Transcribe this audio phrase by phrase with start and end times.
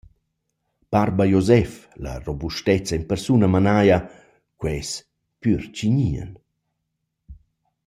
[0.95, 1.73] Barba Josef,
[2.05, 3.99] la robustezza in persuna, manaja:
[4.59, 4.91] Quels
[5.41, 6.31] pür chi gnian!